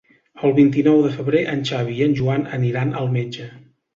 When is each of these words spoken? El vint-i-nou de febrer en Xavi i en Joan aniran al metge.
El 0.47 0.53
vint-i-nou 0.59 1.01
de 1.07 1.11
febrer 1.17 1.41
en 1.51 1.61
Xavi 1.71 1.99
i 1.99 2.05
en 2.07 2.17
Joan 2.21 2.47
aniran 2.59 2.95
al 3.03 3.13
metge. 3.19 3.49